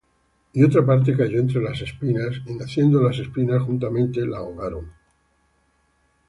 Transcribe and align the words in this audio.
Y 0.53 0.63
otra 0.63 0.83
parte 0.83 1.15
cayó 1.15 1.37
entre 1.39 1.61
las 1.61 1.79
espinas; 1.79 2.41
y 2.47 2.55
naciendo 2.55 3.03
las 3.03 3.19
espinas 3.19 3.61
juntamente, 3.61 4.25
la 4.25 4.37
ahogaron. 4.39 4.89